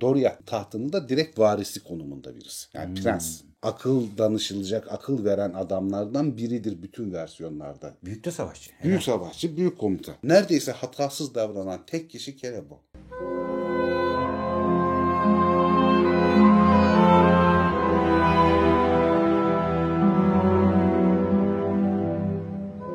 [0.00, 2.68] Doriath tahtının da direkt varisi konumunda birisi.
[2.74, 3.42] Yani prens.
[3.62, 7.94] Akıl danışılacak, akıl veren adamlardan biridir bütün versiyonlarda.
[8.04, 8.70] Büyük de savaşçı.
[8.84, 10.14] Büyük savaşçı, büyük komutan.
[10.22, 12.78] Neredeyse hatasız davranan tek kişi Celeborn.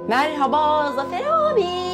[0.08, 1.91] Merhaba Zafer abi.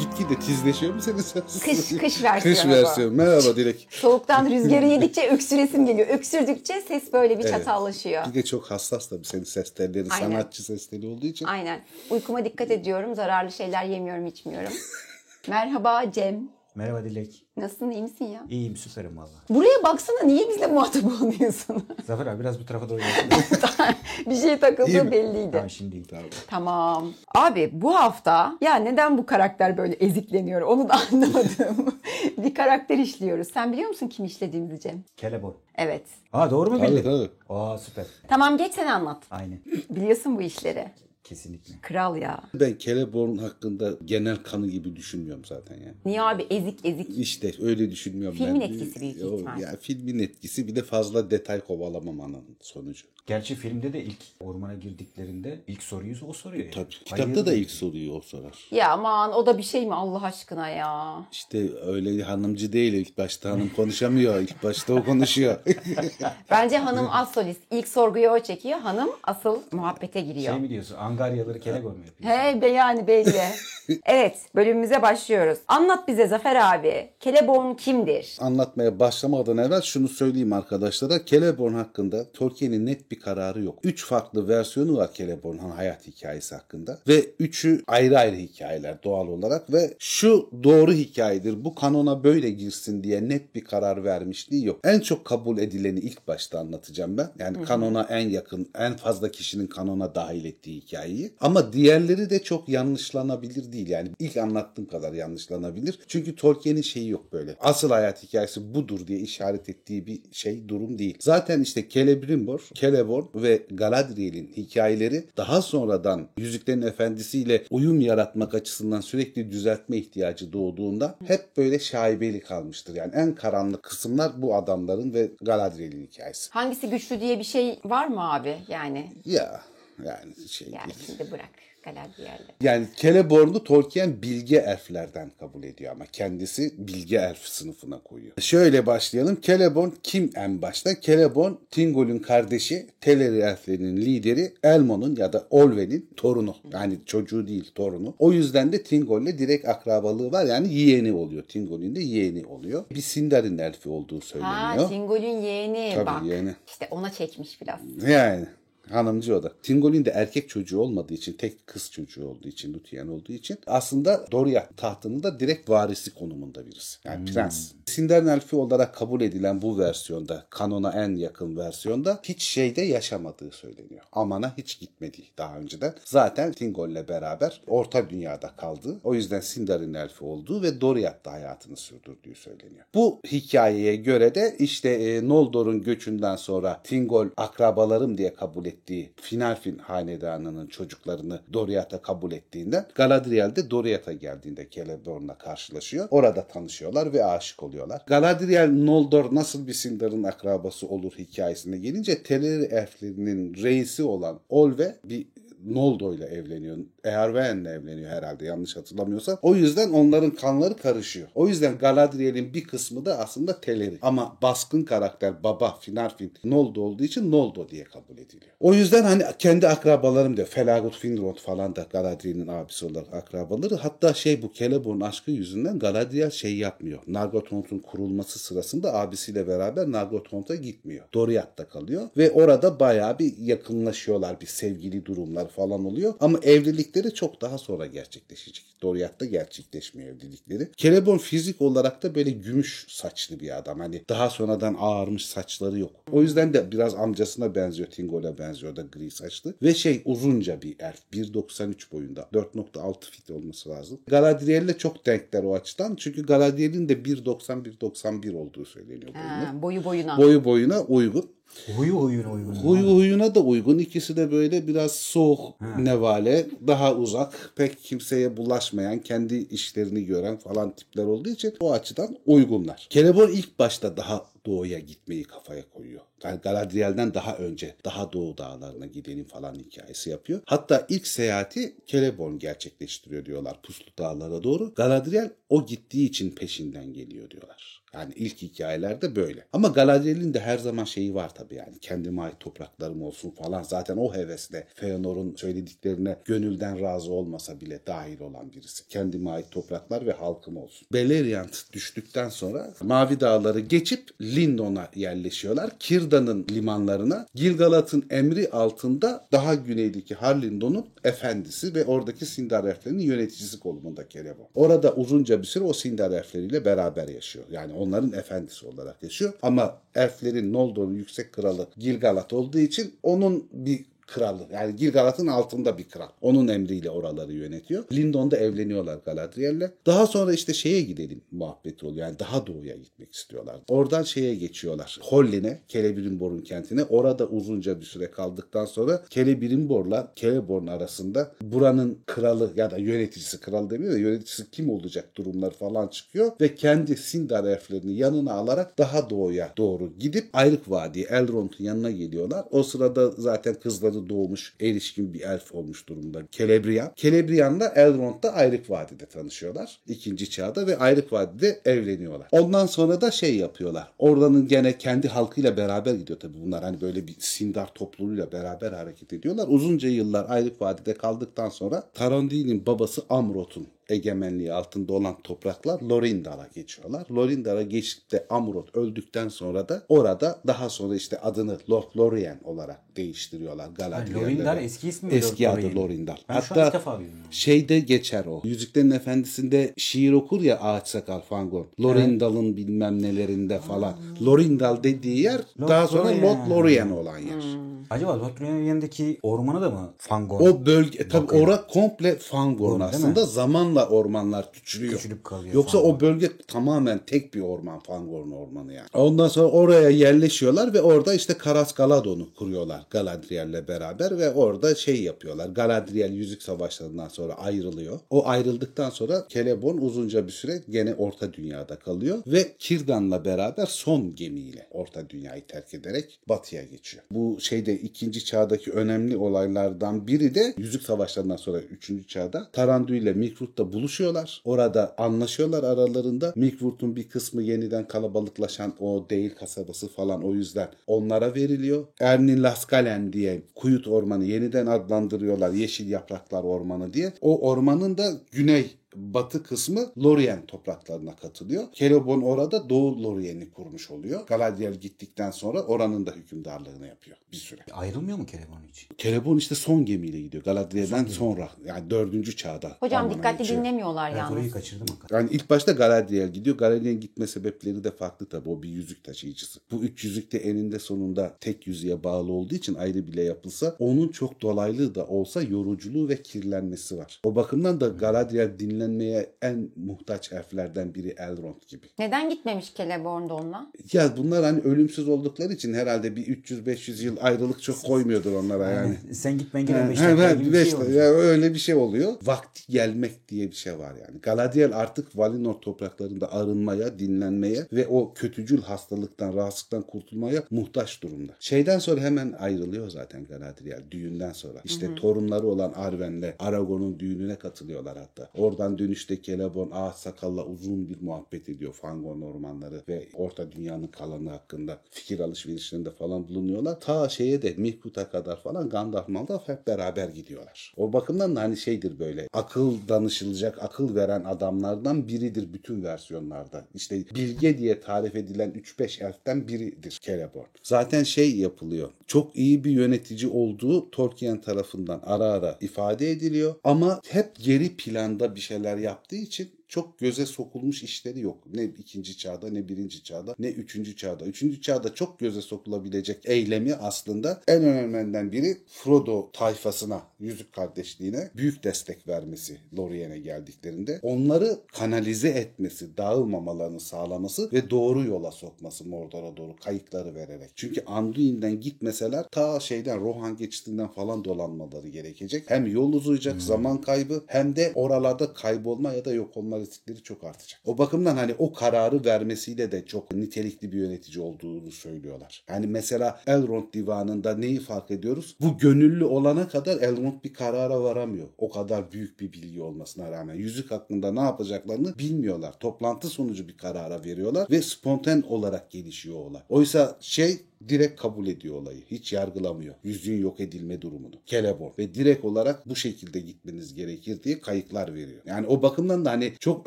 [0.00, 1.60] Gitgide tizleşiyor mu senin sesin?
[1.60, 3.12] Kış- kış versiyonu Kış versiyonu.
[3.12, 3.88] Merhaba Dilek.
[3.90, 6.08] Soğuktan rüzgarı yedikçe öksüresim geliyor.
[6.08, 7.52] Öksürdükçe ses böyle bir Evet.
[7.52, 8.26] çatallaşıyor.
[8.28, 10.30] Bir de çok hassas tabii senin ses telleri, Aynen.
[10.30, 11.46] sanatçı ses teli olduğu için.
[11.46, 11.80] Aynen.
[12.10, 13.14] Uykuma dikkat ediyorum.
[13.14, 14.72] Zararlı şeyler yemiyorum, içmiyorum.
[15.48, 16.48] Merhaba Cem.
[16.74, 17.46] Merhaba Dilek.
[17.56, 18.40] Nasılsın, iyi misin ya?
[18.50, 19.28] İyiyim süperim valla.
[19.50, 21.82] Buraya baksana niye bizle muhatap olmuyorsun?
[22.06, 22.98] Zafer abi biraz bu tarafa doğru
[24.26, 24.56] bir şey
[25.04, 25.10] mi?
[25.12, 25.50] belliydi.
[25.52, 26.04] tamam şimdi iyi.
[26.04, 26.24] Tamam.
[26.46, 27.12] Tamam.
[27.34, 31.94] Abi bu hafta ya neden bu karakter böyle ezikleniyor onu da anlamadım.
[32.38, 33.48] bir karakter işliyoruz.
[33.48, 35.04] Sen biliyor musun kim işlediğimizi Cem?
[35.16, 35.52] Kelebor.
[35.74, 36.04] Evet.
[36.32, 37.02] Aa doğru mu Tabii bildin?
[37.02, 37.30] tabii.
[37.48, 38.04] Aa süper.
[38.28, 39.22] Tamam geç sen anlat.
[39.30, 39.58] Aynen.
[39.90, 40.88] Biliyorsun bu işleri.
[41.30, 41.74] Kesinlikle.
[41.82, 42.42] Kral ya.
[42.54, 45.94] Ben Celeborn hakkında genel kanı gibi düşünmüyorum zaten yani.
[46.04, 47.18] Niye abi ezik ezik.
[47.18, 48.66] İşte öyle düşünmüyorum Filmin ben.
[48.66, 49.60] etkisi büyük ihtimal.
[49.60, 53.06] Ya filmin etkisi bir de fazla detay kovalamamanın sonucu.
[53.30, 56.64] Gerçi filmde de ilk ormana girdiklerinde ilk soruyu o soruyor.
[56.64, 56.74] Yani.
[56.74, 56.90] Tabii.
[56.90, 57.52] Kitapta da Hayırdır?
[57.52, 58.68] ilk soruyu o sorar.
[58.70, 61.22] Ya aman o da bir şey mi Allah aşkına ya.
[61.32, 64.40] İşte öyle hanımcı değil ilk başta hanım konuşamıyor.
[64.40, 65.56] İlk başta o konuşuyor.
[66.50, 67.60] Bence hanım az solist.
[67.70, 68.78] İlk sorguyu o çekiyor.
[68.78, 70.52] Hanım asıl muhabbete giriyor.
[70.54, 70.96] Şey mi diyorsun?
[70.96, 72.30] Angaryaları Kelebor mu yapıyor?
[72.30, 73.40] He be yani belli.
[74.04, 75.58] evet bölümümüze başlıyoruz.
[75.68, 77.10] Anlat bize Zafer abi.
[77.20, 78.36] Celeborn kimdir?
[78.40, 81.24] Anlatmaya başlamadan evvel şunu söyleyeyim arkadaşlara.
[81.26, 83.78] Celeborn hakkında Tolkien'in net bir kararı yok.
[83.84, 86.98] Üç farklı versiyonu var Celeborn'un hayat hikayesi hakkında.
[87.08, 89.72] Ve üçü ayrı ayrı hikayeler doğal olarak.
[89.72, 91.64] Ve şu doğru hikayedir.
[91.64, 94.80] Bu kanona böyle girsin diye net bir karar vermişliği yok.
[94.84, 97.30] En çok kabul edileni ilk başta anlatacağım ben.
[97.38, 101.32] Yani kanona en yakın, en fazla kişinin kanona dahil ettiği hikayeyi.
[101.40, 103.88] Ama diğerleri de çok yanlışlanabilir değil.
[103.88, 105.98] Yani ilk anlattığım kadar yanlışlanabilir.
[106.06, 107.56] Çünkü Tolkien'in şeyi yok böyle.
[107.60, 111.16] Asıl hayat hikayesi budur diye işaret ettiği bir şey durum değil.
[111.20, 112.99] Zaten işte Celebrimbor, Celeborn
[113.34, 121.14] ve Galadriel'in hikayeleri daha sonradan Yüzüklerin Efendisi ile uyum yaratmak açısından sürekli düzeltme ihtiyacı doğduğunda
[121.26, 122.94] hep böyle şaibeli kalmıştır.
[122.94, 126.50] Yani en karanlık kısımlar bu adamların ve Galadriel'in hikayesi.
[126.50, 128.56] Hangisi güçlü diye bir şey var mı abi?
[128.68, 129.60] Yani Ya
[130.06, 130.80] yani şey değil.
[131.06, 131.48] şimdi bırak
[131.82, 132.50] Galadriel'le.
[132.60, 138.32] Yani Celeborn'u Tolkien bilge elflerden kabul ediyor ama kendisi bilge elf sınıfına koyuyor.
[138.40, 139.38] Şöyle başlayalım.
[139.42, 141.00] Celeborn kim en başta?
[141.00, 146.56] Celeborn Thingol'ün kardeşi, Teleri elflerinin lideri, Elmo'nun ya da Olwen'in torunu.
[146.72, 148.14] Yani çocuğu değil torunu.
[148.18, 150.44] O yüzden de Thingol'le direkt akrabalığı var.
[150.44, 151.42] Yani yeğeni oluyor.
[151.42, 152.84] Thingol'ün de yeğeni oluyor.
[152.90, 154.54] Bir Sindarin elfi olduğu söyleniyor.
[154.56, 156.24] Ha Thingol'ün yeğeni Tabii, bak.
[156.24, 156.54] yeğeni.
[156.66, 157.80] İşte ona çekmiş biraz.
[158.08, 158.46] Yani
[158.88, 159.52] hanımcı o da.
[159.62, 164.26] Thingol'in de erkek çocuğu olmadığı için, tek kız çocuğu olduğu için, Luthien olduğu için aslında
[164.32, 166.98] Doriath tahtının da direkt varisi konumunda birisi.
[167.04, 167.72] Yani prens.
[167.86, 174.02] Sindarin elfi olarak kabul edilen bu versiyonda, kanona en yakın versiyonda hiç şeyde yaşamadığı söyleniyor.
[174.12, 175.94] Amana hiç gitmediği daha önceden.
[176.04, 182.34] Zaten Thingol'le beraber Orta Dünya'da kaldığı, o yüzden Sindarin elfi olduğu ve Doriath'ta hayatını sürdürdüğü
[182.34, 182.84] söyleniyor.
[182.94, 189.78] Bu hikayeye göre de işte e, Noldor'un göçünden sonra Thingol akrabalarım diye kabul ettiği Finarfin
[189.78, 196.08] hanedanının çocuklarını Doriath'a kabul ettiğinden Galadriel de Doriath'a geldiğinde Celeborn'la karşılaşıyor.
[196.10, 198.02] Orada tanışıyorlar ve aşık oluyorlar.
[198.06, 205.26] Galadriel Noldor nasıl bir Sindar'ın akrabası olur hikayesine gelince Teleri elflerinin reisi olan Olve bir
[205.66, 206.76] Noldo ile evleniyor.
[207.04, 209.38] Eärwen'le evleniyor herhalde yanlış hatırlamıyorsam.
[209.42, 211.28] O yüzden onların kanları karışıyor.
[211.34, 213.98] O yüzden Galadriel'in bir kısmı da aslında Teleri.
[214.02, 218.52] Ama baskın karakter baba Finarfin Noldo olduğu için Noldo diye kabul ediliyor.
[218.60, 223.74] O yüzden hani kendi akrabalarım da Felagut Finrod falan da Galadriel'in abisi olarak akrabaları.
[223.74, 226.98] Hatta şey bu Celeborn aşkı yüzünden Galadriel şey yapmıyor.
[227.06, 231.04] Nargothrond'un kurulması sırasında abisiyle beraber Nargothrond'a gitmiyor.
[231.14, 234.40] Doriath'ta kalıyor ve orada bayağı bir yakınlaşıyorlar.
[234.40, 236.14] Bir sevgili durumlar falan oluyor.
[236.20, 238.64] Ama evlilikleri çok daha sonra gerçekleşecek.
[238.82, 240.68] Doriath'ta gerçekleşmiyor evlilikleri.
[240.76, 243.80] Celeborn fizik olarak da böyle gümüş saçlı bir adam.
[243.80, 245.90] Hani daha sonradan ağarmış saçları yok.
[246.12, 247.88] O yüzden de biraz amcasına benziyor.
[247.88, 249.54] Thingol'a benziyor da gri saçlı.
[249.62, 251.00] Ve şey uzunca bir elf.
[251.12, 252.28] 1.93 boyunda.
[252.32, 254.00] 4.6 fit olması lazım.
[254.06, 255.96] Galadriel'le çok denkler o açıdan.
[255.96, 259.14] Çünkü Galadriel'in de 1.90-1.91 olduğu söyleniyor.
[259.14, 260.18] Ha, boyu boyuna.
[260.18, 261.39] Boyu boyuna uygun.
[261.76, 262.54] Huyu huyuna uygun.
[262.54, 263.78] Huyu huyuna da uygun.
[263.78, 270.70] İkisi de böyle biraz soğuk, nevale, daha uzak, pek kimseye bulaşmayan, kendi işlerini gören falan
[270.70, 272.86] tipler olduğu için o açıdan uygunlar.
[272.90, 276.00] Kelebor ilk başta daha doğuya gitmeyi kafaya koyuyor.
[276.24, 280.40] Yani Galadriel'den daha önce daha doğu dağlarına gidelim falan hikayesi yapıyor.
[280.46, 284.74] Hatta ilk seyahati Celeborn gerçekleştiriyor diyorlar Puslu Dağlara doğru.
[284.74, 287.79] Galadriel o gittiği için peşinden geliyor diyorlar.
[287.94, 289.44] Yani ilk hikayelerde böyle.
[289.52, 291.78] Ama Galadriel'in de her zaman şeyi var tabii yani.
[291.80, 293.62] Kendime ait topraklarım olsun falan.
[293.62, 298.88] Zaten o hevesle Feanor'un söylediklerine gönülden razı olmasa bile dahil olan birisi.
[298.88, 300.88] Kendime ait topraklar ve halkım olsun.
[300.92, 305.70] Beleriand düştükten sonra Mavi Dağları geçip Lindon'a yerleşiyorlar.
[305.78, 314.08] Kirda'nın limanlarına Gilgalad'ın emri altında daha güneydeki Harlindon'un efendisi ve oradaki Sindar elflerinin yöneticisi konumunda
[314.08, 314.46] Celeborn.
[314.54, 317.44] Orada uzunca bir süre o Sindar elfleriyle beraber yaşıyor.
[317.50, 319.32] Yani onların efendisi olarak yaşıyor.
[319.42, 324.46] Ama elflerin Noldor'un yüksek kralı Gilgalad olduğu için onun bir kralı.
[324.52, 326.08] Yani Gilgalad'ın altında bir kral.
[326.20, 327.84] Onun emriyle oraları yönetiyor.
[327.92, 329.70] Lindon'da evleniyorlar Galadriel'le.
[329.86, 332.06] Daha sonra işte şeye gidelim muhabbeti oluyor.
[332.06, 333.56] Yani daha doğuya gitmek istiyorlar.
[333.68, 334.98] Oradan şeye geçiyorlar.
[335.02, 336.84] Hollin'e, Celebrimbor'un kentine.
[336.84, 343.70] Orada uzunca bir süre kaldıktan sonra Celebrimbor'la Celeborn arasında buranın kralı ya da yöneticisi kral
[343.70, 349.10] demiyor da yöneticisi kim olacak durumlar falan çıkıyor ve kendi Sindar elflerini yanına alarak daha
[349.10, 352.44] doğuya doğru gidip Ayrık Vadi Elrond'un yanına geliyorlar.
[352.50, 356.22] O sırada zaten kızları doğmuş erişkin bir elf olmuş durumda.
[356.30, 356.92] Celebrian.
[356.96, 359.78] Celebrian'la Elrond da Ayrık Vadi'de tanışıyorlar.
[359.88, 362.28] ikinci çağda ve Ayrık Vadi'de evleniyorlar.
[362.32, 363.92] Ondan sonra da şey yapıyorlar.
[363.98, 366.62] Oradanın gene kendi halkıyla beraber gidiyor tabii bunlar.
[366.62, 369.46] Hani böyle bir Sindar topluluğuyla beraber hareket ediyorlar.
[369.48, 377.06] Uzunca yıllar Ayrık Vadi'de kaldıktan sonra Tarandi'nin babası Amrot'un egemenliği altında olan topraklar Lorindal'a geçiyorlar.
[377.10, 382.96] Lorindal'a geçip de Amrot öldükten sonra da orada daha sonra işte adını Lord Lorien olarak
[382.96, 384.22] değiştiriyorlar Galadriel'le.
[384.22, 385.76] Lorindal eski ismi mi Eski Lord adı Lorien?
[385.76, 386.16] Lorindal.
[386.28, 387.04] Ben biliyorum.
[387.30, 388.40] şeyde geçer o.
[388.44, 391.66] Yüzüklerin Efendisi'nde şiir okur ya Ağaç Sakal Fangorn.
[391.82, 393.96] Lorindal'ın bilmem nelerinde falan.
[394.26, 396.22] Lorindal dediği yer Lord daha sonra Lorien.
[396.22, 397.44] Lord Lorien olan yer.
[397.90, 400.42] Acaba yanındaki ormanı da mı Fangorn?
[400.42, 401.46] O bölge tabii Bakıyor.
[401.46, 404.92] ora komple Fangorn aslında zamanla ormanlar küçülüyor.
[404.92, 405.96] Küçülüp kalıyor Yoksa Fangorn.
[405.96, 408.88] o bölge tamamen tek bir orman Fangorn ormanı yani.
[408.94, 415.02] Ondan sonra oraya yerleşiyorlar ve orada işte Karas Galadon'u kuruyorlar Galadriel'le beraber ve orada şey
[415.02, 415.48] yapıyorlar.
[415.48, 418.00] Galadriel Yüzük Savaşlarından sonra ayrılıyor.
[418.10, 424.14] O ayrıldıktan sonra Celeborn uzunca bir süre gene Orta Dünya'da kalıyor ve Kirdan'la beraber son
[424.14, 427.04] gemiyle Orta Dünya'yı terk ederek batıya geçiyor.
[427.10, 433.12] Bu şeyde ikinci çağdaki önemli olaylardan biri de Yüzük Savaşlarından sonra üçüncü çağda Tarandu ile
[433.12, 434.42] Mikrut'ta buluşuyorlar.
[434.44, 436.32] Orada anlaşıyorlar aralarında.
[436.36, 441.86] Mikrut'un bir kısmı yeniden kalabalıklaşan o değil kasabası falan o yüzden onlara veriliyor.
[442.00, 445.52] Ernin Laskalen diye Kuyut Ormanı yeniden adlandırıyorlar.
[445.52, 447.12] Yeşil Yapraklar Ormanı diye.
[447.20, 451.64] O ormanın da güney batı kısmı Lorien topraklarına katılıyor.
[451.72, 454.26] Celeborn orada Doğu Lorien'i kurmuş oluyor.
[454.26, 457.60] Galadriel gittikten sonra oranın da hükümdarlığını yapıyor bir süre.
[457.72, 458.88] Ayrılmıyor mu Celeborn hiç?
[458.98, 460.44] Celeborn işte son gemiyle gidiyor.
[460.44, 462.76] Galadriel'den sonra yani dördüncü çağda.
[462.80, 463.60] Hocam dikkatli geçiyor.
[463.60, 464.32] dinlemiyorlar Evet yalnız.
[464.32, 465.20] orayı kaçırdım hakikaten.
[465.20, 466.58] Yani ilk başta Galadriel gidiyor.
[466.58, 468.48] Galadriel'in gitme sebepleri de farklı tabii.
[468.48, 469.60] O bir yüzük taşıyıcısı.
[469.70, 474.08] Bu üç yüzük de eninde sonunda tek yüzüğe bağlı olduğu için ayrı bile yapılsa onun
[474.08, 477.20] çok dolaylı da olsa yoruculuğu ve kirlenmesi var.
[477.24, 481.86] O bakımdan da Galadriel dinlenmeye en muhtaç elflerden biri Elrond gibi.
[481.98, 483.72] Neden gitmemiş Celeborn da onunla?
[483.92, 488.96] Ya bunlar hani ölümsüz oldukları için herhalde bir 300-500 yıl ayrılık çok koymuyordur onlara yani.
[489.04, 490.90] Yani sen gitmen gelen 5 ha, dakika gibi bir beş şey.
[490.90, 492.12] Ya öyle bir şey oluyor.
[492.22, 494.20] Vakti gelmek diye bir şey var yani.
[494.22, 501.32] Galadriel artık Valinor topraklarında arınmaya, dinlenmeye ve o kötücül hastalıktan, rahatsızlıktan kurtulmaya muhtaç durumda.
[501.40, 504.60] Şeyden sonra hemen ayrılıyor zaten Galadriel düğünden sonra.
[504.64, 508.30] İşte torunları olan Arwen'le Aragorn'un düğününe katılıyorlar hatta.
[508.34, 514.30] Oradan dönüşte Celeborn ağaç sakalla uzun bir muhabbet ediyor Fangorn ormanları ve Orta Dünya'nın kalanı
[514.30, 516.80] hakkında fikir alışverişlerinde falan bulunuyorlar.
[516.80, 520.74] Ta şeye de Mihrut'a kadar falan Gandalf Maldorf hep beraber gidiyorlar.
[520.76, 526.64] O bakımdan da hani şeydir böyle akıl danışılacak, akıl veren adamlardan biridir bütün versiyonlarda.
[526.74, 530.46] İşte bilge diye tarif edilen 3-5 elften biridir Celeborn.
[530.62, 531.90] Zaten şey yapılıyor.
[532.06, 538.34] Çok iyi bir yönetici olduğu Tolkien tarafından ara ara ifade ediliyor ama hep geri planda
[538.34, 541.38] bir şeyler yaptığı için çok göze sokulmuş işleri yok.
[541.54, 544.24] Ne ikinci çağda ne birinci çağda ne üçüncü çağda.
[544.24, 551.64] Üçüncü çağda çok göze sokulabilecek eylemi aslında en önemlilerinden biri Frodo tayfasına, Yüzük Kardeşliğine büyük
[551.64, 553.98] destek vermesi Lorien'e geldiklerinde.
[554.02, 560.50] Onları kanalize etmesi, dağılmamalarını sağlaması ve doğru yola sokması Mordor'a doğru kayıkları vererek.
[560.56, 565.50] Çünkü Anduin'den gitmeseler ta şeyden Rohan geçtiğinden falan dolanmaları gerekecek.
[565.50, 570.24] Hem yol uzayacak, zaman kaybı hem de oralarda kaybolma ya da yok olma riskleri çok
[570.24, 570.60] artacak.
[570.64, 575.44] O bakımdan hani o kararı vermesiyle de çok nitelikli bir yönetici olduğunu söylüyorlar.
[575.48, 578.36] Yani mesela Elrond divanında neyi fark ediyoruz?
[578.40, 581.28] Bu gönüllü olana kadar Elrond bir karara varamıyor.
[581.38, 583.34] O kadar büyük bir bilgi olmasına rağmen.
[583.34, 585.58] Yüzük hakkında ne yapacaklarını bilmiyorlar.
[585.60, 589.42] Toplantı sonucu bir karara veriyorlar ve spontan olarak gelişiyor olay.
[589.48, 591.80] Oysa şey direkt kabul ediyor olayı.
[591.90, 592.74] Hiç yargılamıyor.
[592.84, 594.14] Yüzüğün yok edilme durumunu.
[594.26, 594.70] Celeborn.
[594.78, 598.20] Ve direkt olarak bu şekilde gitmeniz gerekir diye kayıklar veriyor.
[598.26, 599.66] Yani o bakımdan da hani çok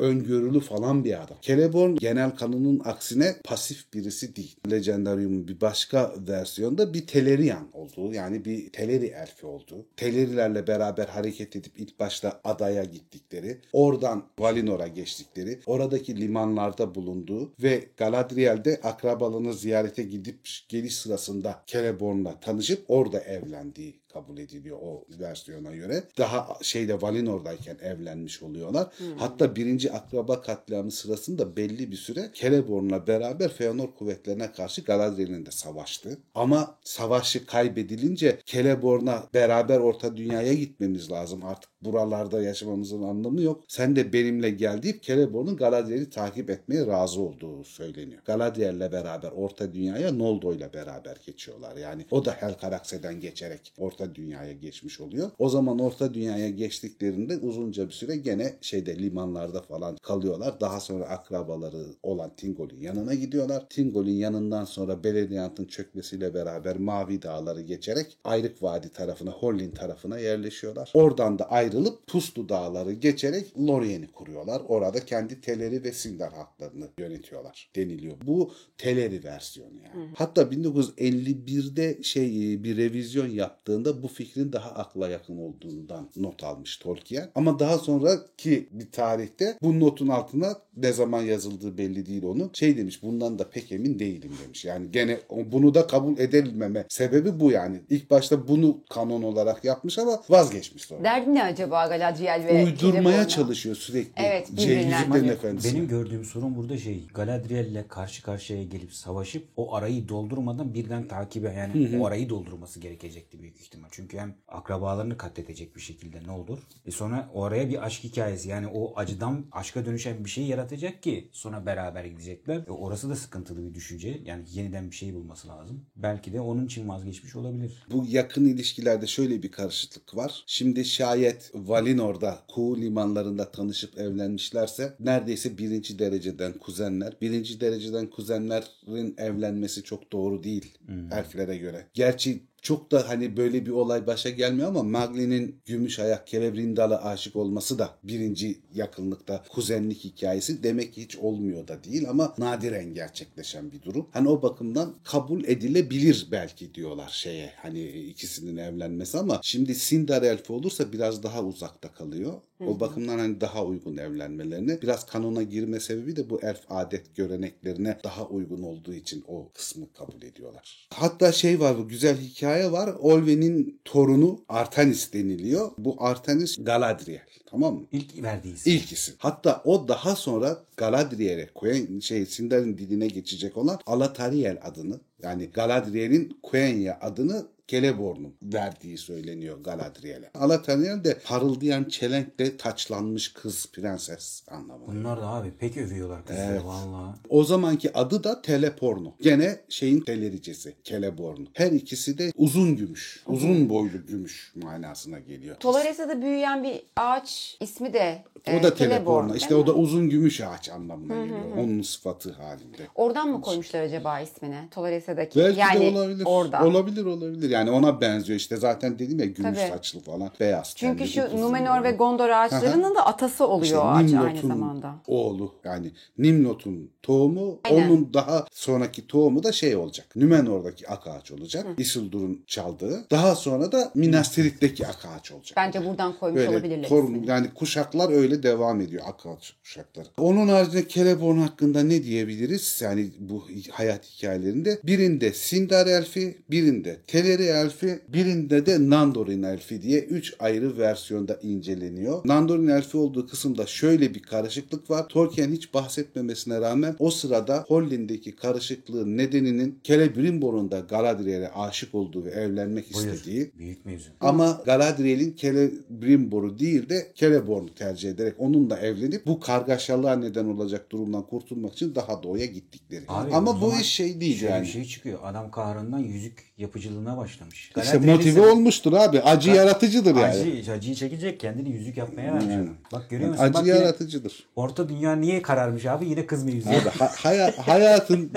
[0.00, 1.36] öngörülü falan bir adam.
[1.42, 4.56] Celeborn genel kanunun aksine pasif birisi değil.
[4.70, 9.86] Legendarium'un bir başka versiyonda bir Telerian olduğu yani bir Teleri elfi olduğu.
[9.96, 17.84] Telerilerle beraber hareket edip ilk başta adaya gittikleri, oradan Valinor'a geçtikleri, oradaki limanlarda bulunduğu ve
[17.96, 20.38] Galadriel'de akrabalarını ziyarete gidip
[20.84, 26.04] geliş sırasında Celeborn'la tanışıp orada evlendiği kabul ediliyor o versiyona göre.
[26.18, 28.88] Daha şeyde Valinor'dayken evlenmiş oluyorlar.
[29.16, 35.50] Hatta birinci akraba katliamı sırasında belli bir süre Celeborn'la beraber Feanor kuvvetlerine karşı Galadriel'in de
[35.50, 36.18] savaştı.
[36.34, 41.44] Ama savaşı kaybedilince Celeborn'a beraber Orta Dünya'ya gitmemiz lazım.
[41.44, 43.64] Artık buralarda yaşamamızın anlamı yok.
[43.68, 48.22] Sen de benimle gel deyip Celeborn'un Galadriel'i takip etmeye razı olduğu söyleniyor.
[48.24, 51.76] Galadriel'le beraber Orta Dünya'ya Noldo'yla beraber geçiyorlar.
[51.76, 55.30] Yani o da Helcarax'eden geçerek Orta Dünya'ya geçmiş oluyor.
[55.38, 60.60] O zaman Orta Dünya'ya geçtiklerinde uzunca bir süre gene şeyde limanlarda falan kalıyorlar.
[60.60, 63.66] Daha sonra akrabaları olan Tingol'in yanına gidiyorlar.
[63.70, 70.90] Tingol'in yanından sonra Beleriand'ın çökmesiyle beraber Mavi Dağları geçerek Ayrık Vadi tarafına, Hollin tarafına yerleşiyorlar.
[70.94, 74.62] Oradan da ayrılıp Puslu Dağları geçerek Lorien'i kuruyorlar.
[74.68, 78.16] Orada kendi Teleri ve Sindar halklarını yönetiyorlar deniliyor.
[78.26, 80.10] Bu Teleri versiyonu yani.
[80.14, 87.30] Hatta 1951'de şey bir revizyon yaptığında bu fikrin daha akla yakın olduğundan not almış Tolkien.
[87.34, 92.50] Ama daha sonraki bir tarihte bu notun altına ne zaman yazıldığı belli değil onun.
[92.52, 94.64] Şey demiş bundan da pek emin değilim demiş.
[94.64, 95.20] Yani gene
[95.52, 97.80] bunu da kabul edilmeme sebebi bu yani.
[97.90, 101.04] İlk başta bunu kanon olarak yapmış ama vazgeçmiş sonra.
[101.04, 104.22] Derdi ne acaba Galadriel ve Uydurmaya çalışıyor sürekli.
[104.22, 104.50] Evet.
[104.50, 105.74] Yüzüklerin Efendisi.
[105.74, 111.52] Benim gördüğüm sorun burada şey Galadriel'le karşı karşıya gelip savaşıp o arayı doldurmadan birden takibe
[111.52, 113.83] yani o arayı doldurması gerekecekti büyük ihtimal.
[113.90, 116.58] Çünkü hem akrabalarını katledecek bir şekilde ne olur.
[116.86, 121.02] E sonra o araya bir aşk hikayesi yani o acıdan aşka dönüşen bir şey yaratacak
[121.02, 122.56] ki sonra beraber gidecekler.
[122.56, 124.20] E orası da sıkıntılı bir düşünce.
[124.24, 125.86] Yani yeniden bir şey bulması lazım.
[125.96, 127.86] Belki de onun için vazgeçmiş olabilir.
[127.90, 130.44] Bu yakın ilişkilerde şöyle bir karışıklık var.
[130.46, 137.16] Şimdi şayet Valinor'da Kuğu limanlarında tanışıp evlenmişlerse neredeyse birinci dereceden kuzenler.
[137.20, 140.78] Birinci dereceden kuzenlerin evlenmesi çok doğru değil
[141.12, 141.86] elflere göre.
[141.94, 147.36] Gerçi çok da hani böyle bir olay başa gelmiyor ama Magli'nin gümüş ayak Celebrindal'a aşık
[147.36, 153.72] olması da birinci yakınlıkta kuzenlik hikayesi demek ki hiç olmuyor da değil ama nadiren gerçekleşen
[153.72, 154.08] bir durum.
[154.12, 160.52] Hani o bakımdan kabul edilebilir belki diyorlar şeye hani ikisinin evlenmesi ama şimdi Sindar elfi
[160.52, 162.32] olursa biraz daha uzakta kalıyor.
[162.60, 167.98] O bakımdan hani daha uygun evlenmelerine biraz kanona girme sebebi de bu elf adet göreneklerine
[168.04, 170.88] daha uygun olduğu için o kısmı kabul ediyorlar.
[170.94, 172.94] Hatta şey var bu güzel hikaye var.
[172.98, 175.70] Olwen'in torunu Artanis deniliyor.
[175.78, 177.26] Bu Artanis Galadriel.
[177.46, 177.86] Tamam mı?
[177.92, 178.72] İlk verdiği isim.
[178.72, 179.14] İlk isim.
[179.18, 186.38] Hatta o daha sonra Galadriel'e koyan şey Sindar'ın diline geçecek olan Alatariel adını yani Galadriel'in
[186.42, 190.30] Quenya adını Celeborn'un verdiği söyleniyor Galadriel'e.
[190.34, 194.92] Alatariel de parıldayan çelenkle taçlanmış kız prenses anlamında.
[194.92, 196.64] Bunlar da abi pek övüyorlar kızları Evet.
[196.64, 197.14] valla.
[197.28, 199.14] O zamanki adı da Teleporno.
[199.20, 201.40] Gene şeyin telericesi Celeborn.
[201.52, 203.22] Her ikisi de uzun gümüş.
[203.26, 205.56] Uzun boylu gümüş manasına geliyor.
[205.56, 209.34] Tolaresa'da büyüyen bir ağaç ismi de O e, da Teleporno.
[209.34, 209.60] İşte mi?
[209.60, 211.56] o da uzun gümüş ağaç anlamına geliyor.
[211.56, 212.76] Onun sıfatı halinde.
[212.94, 214.68] Oradan mı koymuşlar acaba ismini?
[214.70, 215.38] Tolaresa'daki.
[215.38, 216.22] Belki yani de olabilir.
[216.26, 216.64] orada.
[216.66, 217.50] Olabilir olabilir.
[217.54, 219.70] Yani ona benziyor işte zaten dedim ya gümüş Tabii.
[219.70, 224.40] saçlı falan beyaz Çünkü şu Numenor ve Gondor ağaçlarının da atası oluyor İşte ağaç aynı
[224.48, 224.94] zamanda.
[225.06, 227.88] oğlu yani Nimlot'un tohumu Aynen.
[227.90, 230.06] onun daha sonraki tohumu da şey olacak.
[230.16, 231.66] Nümenor'daki ak ağaç olacak.
[231.78, 233.04] Isildur'un çaldığı.
[233.10, 235.56] Daha sonra da Minas Tirith'teki ak ağaç olacak.
[235.56, 237.26] Bence buradan koymuş Böyle olabilirler ismini.
[237.30, 240.06] yani kuşaklar öyle devam ediyor ak ağaç kuşakları.
[240.18, 242.80] Onun haricinde Celeborn hakkında ne diyebiliriz?
[242.84, 250.00] Yani bu hayat hikayelerinde birinde Sindar elfi, birinde Teleri elfi, birinde de Nandorin elfi diye
[250.00, 252.20] üç ayrı versiyonda inceleniyor.
[252.24, 255.08] Nandorin elfi olduğu kısımda şöyle bir karışıklık var.
[255.08, 262.30] Tolkien hiç bahsetmemesine rağmen o sırada Hollin'deki karışıklığın nedeninin Celebrimbor'un da Galadriel'e aşık olduğu ve
[262.30, 263.06] evlenmek Buyur.
[263.14, 264.08] istediği Büyük mevzu.
[264.20, 271.26] ama Galadriel'in Celebrimbor'u değil de Celeborn'u tercih ederek onunla evlenip bu kargaşalığa neden olacak durumdan
[271.26, 273.04] kurtulmak için daha doğuya gittikleri.
[273.08, 274.62] Abi, Ama bu iş şey değil yani.
[274.62, 275.18] bir şey çıkıyor.
[275.22, 277.70] Adam kahrından yüzük yapıcılığına başlamış.
[277.76, 279.20] İşte Galadriel'i motive seven- olmuştur abi.
[279.20, 280.58] Acı yaratıcıdır yani.
[280.60, 282.68] Acı, acıyı çekecek kendini yüzük yapmaya vermiş adam.
[282.92, 283.42] Bak görüyor musun?
[283.42, 284.44] Acı Bak yaratıcıdır.
[284.56, 286.08] Orta dünya niye kararmış abi?
[286.08, 286.68] Yine kız mevzu.
[286.68, 288.30] Abi, ha- haya- hayatın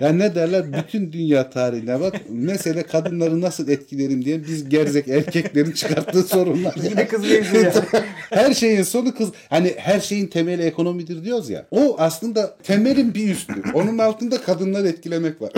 [0.00, 5.72] yani ne derler bütün dünya tarihine bak mesele kadınları nasıl etkilerim diye biz gerzek erkeklerin
[5.72, 6.74] çıkarttığı sorunlar.
[6.90, 7.72] Yine kız mevzu ya.
[8.30, 9.28] her şeyin sonu kız.
[9.50, 11.66] Hani her şeyin temeli ekonomidir diyoruz ya.
[11.70, 13.54] O aslında temelin bir üstü.
[13.74, 15.52] Onun altında kadınları etkilemek var.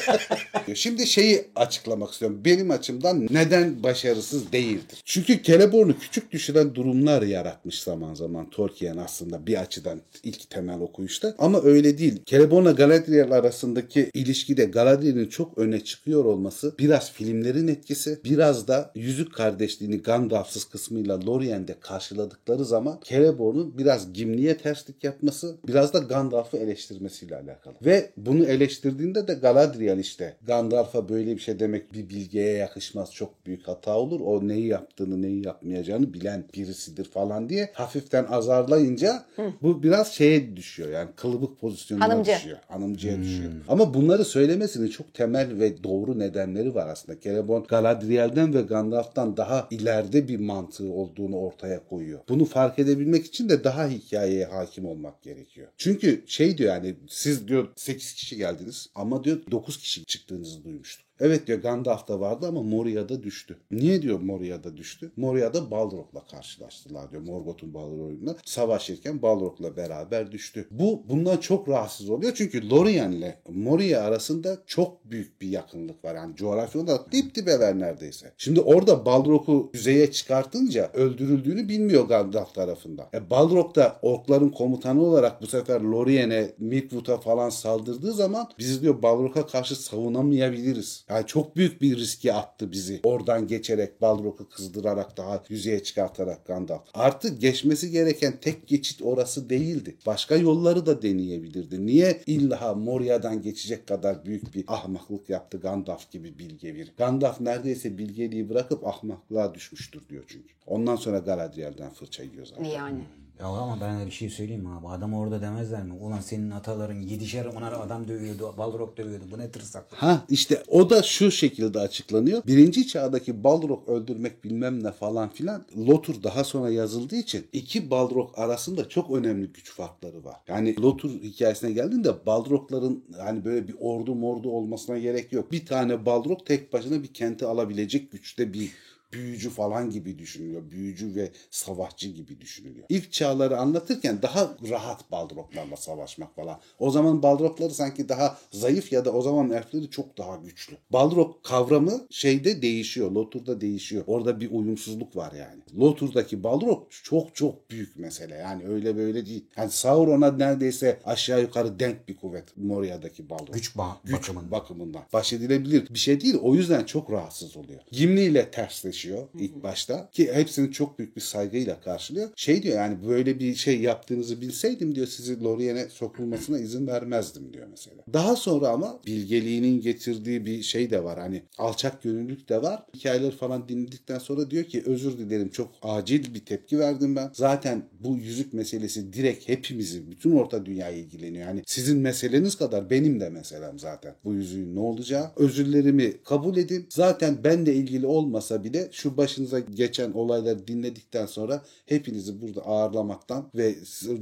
[0.74, 2.40] Şimdi şeyi açıklamak istiyorum.
[2.44, 5.02] Benim açımdan neden başarısız değildir.
[5.04, 11.34] Çünkü Celeborn'u küçük düşüren durumlar yaratmış zaman zaman Tolkien aslında bir açıdan ilk temel okuyuşta.
[11.38, 12.22] Ama öyle değil.
[12.26, 19.34] Celeborn'la Galadriel arasındaki ilişkide Galadriel'in çok öne çıkıyor olması biraz filmlerin etkisi, biraz da Yüzük
[19.34, 27.36] Kardeşliğini Gandalf'sız kısmıyla Lorien'de karşıladıkları zaman Celeborn'un biraz Gimli'ye terslik yapması, biraz da Gandalf'ı eleştirmesiyle
[27.36, 27.74] alakalı.
[27.84, 33.12] Ve bunu eleştirdiğinde de Galadriel işte Gandalf'a böyle bir şey demek bir bilgeye yakışmaz.
[33.12, 34.20] Çok büyük hata olur.
[34.20, 39.24] O neyi yaptığını neyi yapmayacağını bilen birisidir falan diye hafiften azarlayınca
[39.62, 40.90] bu biraz şeye düşüyor.
[40.90, 42.32] Yani kılıbık pozisyonuna Hanımcı.
[42.32, 42.58] düşüyor.
[42.68, 43.52] Hanımcıya düşüyor.
[43.68, 47.20] Ama bunları söylemesinin çok temel ve doğru nedenleri var aslında.
[47.20, 52.20] Celeborn Galadriel'den ve Gandalf'tan daha ileride bir mantığı olduğunu ortaya koyuyor.
[52.28, 55.68] Bunu fark edebilmek için de daha hikayeye hakim olmak gerekiyor.
[55.76, 61.09] Çünkü şey diyor yani siz diyor 8 kişi geldiniz ama diyor 9 kişi çıktığınızı duymuştum.
[61.20, 63.56] Evet diyor Gandalf da vardı ama Moria'da düştü.
[63.70, 65.12] Niye diyor Moria'da düştü?
[65.16, 67.22] Moria'da Balrog'la karşılaştılar diyor.
[67.22, 70.68] Morgoth'un Balrog'la savaşırken Balrog'la beraber düştü.
[70.70, 76.14] Bu bundan çok rahatsız oluyor çünkü Lorien'le Moria arasında çok büyük bir yakınlık var.
[76.14, 76.78] Yani coğrafi
[77.12, 78.32] dip dibeler neredeyse.
[78.38, 83.06] Şimdi orada Balrog'u yüzeye çıkartınca öldürüldüğünü bilmiyor Gandalf tarafından.
[83.14, 89.02] E Balrog da orkların komutanı olarak bu sefer Lorien'e, Mirkwood'a falan saldırdığı zaman biz diyor
[89.02, 91.04] Balrog'a karşı savunamayabiliriz.
[91.10, 93.00] Yani çok büyük bir riske attı bizi.
[93.02, 96.82] Oradan geçerek Balrog'u kızdırarak daha yüzeye çıkartarak Gandalf.
[96.94, 99.96] Artık geçmesi gereken tek geçit orası değildi.
[100.06, 101.86] Başka yolları da deneyebilirdi.
[101.86, 106.92] Niye illa Moria'dan geçecek kadar büyük bir ahmaklık yaptı Gandalf gibi bilge bir.
[106.98, 110.54] Gandalf neredeyse bilgeliği bırakıp ahmaklığa düşmüştür diyor çünkü.
[110.66, 112.64] Ondan sonra Galadriel'den fırça yiyor zaten.
[112.64, 113.00] Yani.
[113.40, 114.88] Ya ama ben de bir şey söyleyeyim mi abi?
[114.88, 115.92] Adam orada demezler mi?
[115.92, 119.24] Ulan senin ataların yedişer onar adam dövüyordu, balrog dövüyordu.
[119.32, 119.86] Bu ne tırsak?
[119.90, 122.42] Ha işte o da şu şekilde açıklanıyor.
[122.46, 128.38] Birinci çağdaki Balrog öldürmek bilmem ne falan filan Lotur daha sonra yazıldığı için iki Balrog
[128.38, 130.36] arasında çok önemli güç farkları var.
[130.48, 135.52] Yani Lotur hikayesine geldiğinde Balrogların hani böyle bir ordu mordu olmasına gerek yok.
[135.52, 138.70] Bir tane Balrog tek başına bir kenti alabilecek güçte bir
[139.12, 140.70] büyücü falan gibi düşünülüyor.
[140.70, 142.86] Büyücü ve savaşçı gibi düşünülüyor.
[142.88, 146.60] İlk çağları anlatırken daha rahat Balroglarla savaşmak falan.
[146.78, 150.76] O zaman Balrogları sanki daha zayıf ya da o zaman elfleri çok daha güçlü.
[150.90, 153.10] Balrog kavramı şeyde değişiyor.
[153.12, 154.04] Lotur'da değişiyor.
[154.06, 155.60] Orada bir uyumsuzluk var yani.
[155.80, 158.34] Lotur'daki Balrog çok çok büyük mesele.
[158.34, 159.44] Yani öyle böyle değil.
[159.56, 163.52] Yani Sauron'a neredeyse aşağı yukarı denk bir kuvvet Moria'daki Balrog.
[163.54, 164.50] Güç ba- Güç bakımından.
[164.50, 165.02] bakımından.
[165.12, 166.36] Baş edilebilir bir şey değil.
[166.42, 167.80] O yüzden çok rahatsız oluyor.
[167.92, 168.99] Gimli ile tersleşiyor
[169.38, 172.30] ilk başta ki hepsini çok büyük bir saygıyla karşılıyor.
[172.36, 177.66] Şey diyor yani böyle bir şey yaptığınızı bilseydim diyor sizi Lorien'e sokulmasına izin vermezdim diyor
[177.70, 178.02] mesela.
[178.12, 181.18] Daha sonra ama bilgeliğinin getirdiği bir şey de var.
[181.18, 182.82] Hani alçak gönüllülük de var.
[182.94, 187.30] Hikayeleri falan dinledikten sonra diyor ki özür dilerim çok acil bir tepki verdim ben.
[187.34, 191.46] Zaten bu yüzük meselesi direkt hepimizi, bütün orta dünyayı ilgileniyor.
[191.46, 194.14] Yani sizin meseleniz kadar benim de meselem zaten.
[194.24, 195.30] Bu yüzüğün ne olacağı.
[195.36, 196.86] Özürlerimi kabul edin.
[196.90, 203.74] Zaten benle ilgili olmasa bile şu başınıza geçen olayları dinledikten sonra hepinizi burada ağırlamaktan ve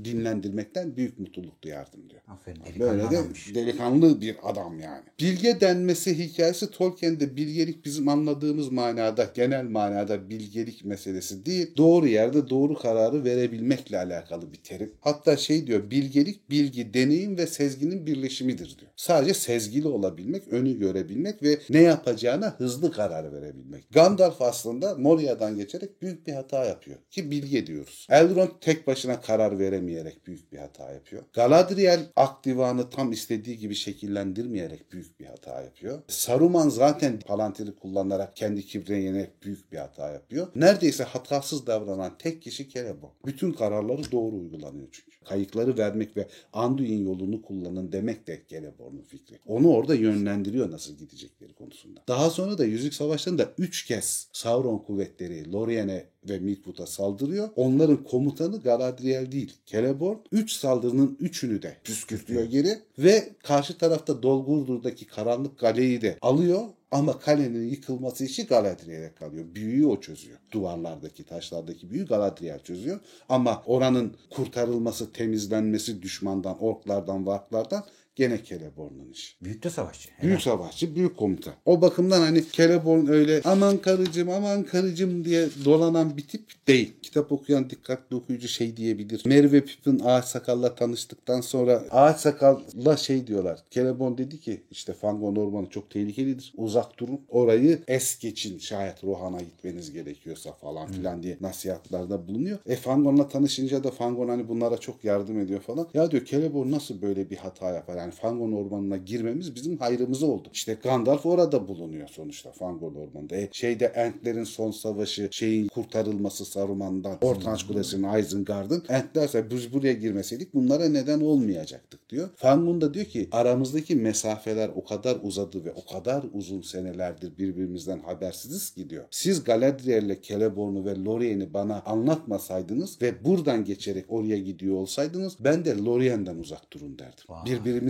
[0.04, 2.22] dinlendirmekten büyük mutluluk duyardım diyor.
[2.28, 3.54] Aferin delikanlı Böyle de adammış.
[3.54, 5.02] delikanlı bir adam yani.
[5.20, 11.76] Bilge denmesi hikayesi Tolkien'de bilgelik bizim anladığımız manada, genel manada bilgelik meselesi değil.
[11.76, 14.92] Doğru yerde doğru kararı verebilmekle alakalı bir terim.
[15.00, 18.90] Hatta şey diyor, bilgelik bilgi, deneyim ve sezginin birleşimidir diyor.
[18.96, 23.84] Sadece sezgili olabilmek, önü görebilmek ve ne yapacağına hızlı karar verebilmek.
[23.90, 24.57] Gandalf aslında
[24.98, 26.96] Moria'dan geçerek büyük bir hata yapıyor.
[27.10, 28.06] Ki bilge diyoruz.
[28.10, 31.22] Elrond tek başına karar veremeyerek büyük bir hata yapıyor.
[31.32, 36.02] Galadriel ak divanı tam istediği gibi şekillendirmeyerek büyük bir hata yapıyor.
[36.08, 40.48] Saruman zaten Palantir'i kullanarak kendi kibrine yenerek büyük bir hata yapıyor.
[40.54, 43.10] Neredeyse hatasız davranan tek kişi Celeborn.
[43.26, 45.18] Bütün kararları doğru uygulanıyor çünkü.
[45.24, 49.38] Kayıkları vermek ve Anduin yolunu kullanın demek de Celeborn'un fikri.
[49.46, 52.00] Onu orada yönlendiriyor nasıl gidecekleri konusunda.
[52.08, 57.48] Daha sonra da Yüzük Savaşları'nda 3 kez Sauron kuvvetleri Lorien'e ve Mirkwood'a saldırıyor.
[57.56, 60.16] Onların komutanı Galadriel değil, Celeborn.
[60.32, 64.82] 3 saldırının 3'ünü de püskürtüyor geri ve karşı tarafta Dol Guldur
[65.14, 69.44] karanlık kaleyi de alıyor ama kalenin yıkılması işi Galadriel'e kalıyor.
[69.54, 70.38] Büyüyü o çözüyor.
[70.52, 73.00] Duvarlardaki, taşlardaki büyü Galadriel çözüyor.
[73.28, 77.84] Ama oranın kurtarılması, temizlenmesi düşmandan, orklardan, varklardan
[78.18, 79.36] gene Celeborn'un işi.
[79.42, 80.08] Büyük de savaşçı.
[80.22, 81.54] Büyük savaşçı, büyük komutan.
[81.64, 86.92] O bakımdan hani Celeborn öyle aman karıcım, aman karıcım diye dolanan bir tip değil.
[87.02, 89.22] Kitap okuyan dikkatli okuyucu şey diyebilir.
[89.26, 93.58] Merve Pippin Ağaç Sakal'la tanıştıktan sonra Ağaç Sakal'la şey diyorlar.
[93.70, 96.52] Celeborn dedi ki işte Fangon Ormanı çok tehlikelidir.
[96.56, 97.20] Uzak durun.
[97.28, 102.58] Orayı es geçin şayet Rohan'a gitmeniz gerekiyorsa falan filan diye nasihatlarda bulunuyor.
[102.66, 105.88] E Fangon'la tanışınca da Fangon hani bunlara çok yardım ediyor falan.
[105.94, 107.96] Ya diyor Celeborn nasıl böyle bir hata yapar?
[107.96, 110.48] Yani Fangon Ormanı'na girmemiz bizim hayrımıza oldu.
[110.52, 113.36] İşte Gandalf orada bulunuyor sonuçta Fangon Ormanı'nda.
[113.36, 118.84] E, şeyde Entlerin son savaşı, şeyin kurtarılması Saruman'dan, Ortanç Kulesi'nin Isengard'ın.
[118.88, 122.28] Ent derse biz buraya girmeseydik bunlara neden olmayacaktık diyor.
[122.36, 127.98] Fangon da diyor ki aramızdaki mesafeler o kadar uzadı ve o kadar uzun senelerdir birbirimizden
[127.98, 129.04] habersiziz ki diyor.
[129.10, 135.76] Siz Galadriel'le Celeborn'u ve Lorien'i bana anlatmasaydınız ve buradan geçerek oraya gidiyor olsaydınız ben de
[135.78, 137.24] Lorien'den uzak durun derdim.
[137.28, 137.42] Vay.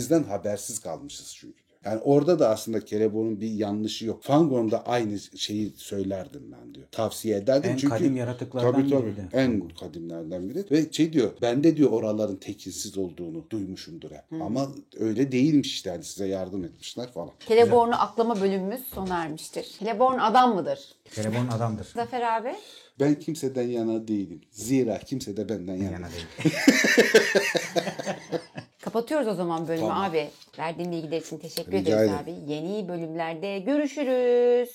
[0.09, 1.59] Birbirimizden habersiz kalmışız çünkü.
[1.85, 4.23] Yani orada da aslında Celeborn'un bir yanlışı yok.
[4.23, 6.87] Fangon'da aynı şeyi söylerdim ben diyor.
[6.93, 7.95] Tavsiye ederdim En çünkü.
[7.95, 9.27] kadim yaratıklardan tabii, tabii, biri.
[9.33, 10.65] En kadimlerden biri.
[10.71, 14.43] Ve şey diyor ben de diyor oraların tekinsiz olduğunu duymuşumdur hep.
[14.43, 14.69] Ama
[14.99, 15.91] öyle değilmiş işte.
[15.91, 17.31] Yani size yardım etmişler falan.
[17.49, 19.77] Celeborn'u aklama bölümümüz sona ermiştir.
[19.79, 20.95] Celeborn adam mıdır?
[21.15, 21.87] Celeborn adamdır.
[21.95, 22.55] Zafer abi?
[23.01, 24.41] Ben kimseden yana değilim.
[24.51, 25.93] Zira kimse de benden yana.
[25.93, 26.55] Yana değil.
[28.89, 30.05] Kapatıyoruz o zaman bölümü Tamam.
[30.11, 30.29] abi.
[30.59, 32.19] Verdiğin bilgiler için teşekkür Rica ederiz ederim.
[32.23, 32.53] abi.
[32.53, 34.71] Yeni bölümlerde görüşürüz.